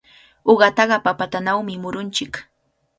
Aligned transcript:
Uqataqa 0.51 0.97
papatanawmi 1.05 1.73
murunchik. 1.83 2.33